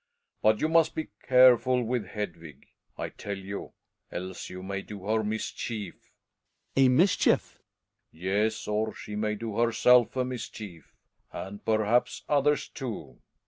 [0.41, 2.65] But you must be careful with Hedvig,
[2.97, 3.73] I tell you,
[4.11, 5.93] else you may do her a mischief.
[6.75, 6.85] Hjalmar.
[6.87, 7.59] A mischief!
[8.11, 8.19] Relling.
[8.23, 10.95] Yes— or she may do herself a mischief!—
[11.31, 13.21] and perhaps others, too.